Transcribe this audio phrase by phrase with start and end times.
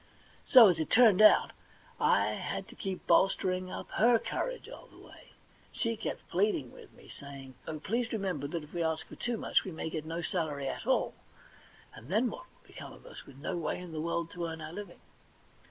[0.47, 1.51] So, as it turned out,
[1.99, 5.33] I had to keep bolstering up her courage all the way.
[5.71, 9.15] She kept pleading with me, and saymg:* Oh, please remember that if we ask for
[9.15, 11.13] too much we may get no salary at all;
[11.93, 14.59] and then what will become of us, with no way in the world to earn
[14.59, 15.01] our living